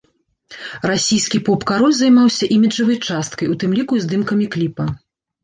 Расійскі 0.91 1.37
поп-кароль 1.49 1.93
займаўся 1.99 2.49
іміджавай 2.57 2.97
часткай, 3.07 3.53
у 3.53 3.61
тым 3.67 3.71
ліку 3.79 3.93
і 4.01 4.03
здымкамі 4.07 4.51
кліпа. 4.59 4.91